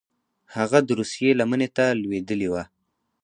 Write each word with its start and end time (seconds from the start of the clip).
هغه 0.55 0.79
د 0.83 0.89
روسیې 0.99 1.29
لمنې 1.39 1.69
ته 1.75 1.85
لوېدلي 2.01 2.47
وه. 2.53 2.63